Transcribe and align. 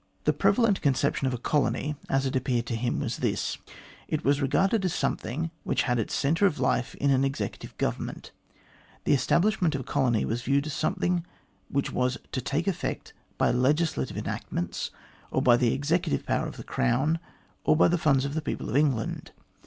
The 0.23 0.33
prevalent 0.33 0.81
conception 0.81 1.27
of 1.27 1.33
a 1.35 1.37
colony, 1.37 1.95
as 2.09 2.25
it 2.25 2.35
appeared 2.35 2.65
to 2.65 2.75
him, 2.75 2.99
was 3.01 3.17
this: 3.17 3.59
It 4.07 4.25
was 4.25 4.41
regarded 4.41 4.83
as 4.83 4.95
something 4.95 5.51
which 5.63 5.83
had 5.83 5.99
its 5.99 6.15
centre 6.15 6.47
of 6.47 6.59
life 6.59 6.95
in 6.95 7.11
an 7.11 7.23
executive 7.23 7.77
government; 7.77 8.31
the 9.03 9.13
establishment 9.13 9.75
of 9.75 9.81
a 9.81 9.83
colony 9.83 10.25
was 10.25 10.41
viewed 10.41 10.65
as 10.65 10.73
something 10.73 11.23
which 11.69 11.91
was 11.91 12.17
to 12.31 12.41
take 12.41 12.65
effect 12.65 13.13
by 13.37 13.51
legislative 13.51 14.17
enactments, 14.17 14.89
or 15.29 15.39
by 15.43 15.55
the 15.55 15.71
executive 15.71 16.25
power 16.25 16.47
of 16.47 16.57
the 16.57 16.63
Crown, 16.63 17.19
or 17.63 17.75
by 17.77 17.87
the 17.87 17.99
funds 17.99 18.25
of 18.25 18.33
the 18.33 18.41
people 18.41 18.71
of 18.71 18.75
England. 18.75 19.29